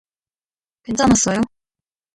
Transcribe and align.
괜찮았어요? 0.83 1.41